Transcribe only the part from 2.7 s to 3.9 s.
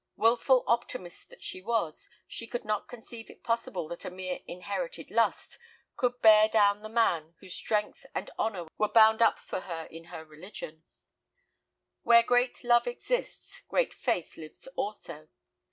conceive it possible